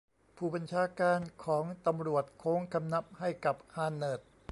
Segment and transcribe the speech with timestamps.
[0.35, 4.21] ผู้บัญชาการของตำรวจโค้งคำนับให้กับฮานเนิร์ด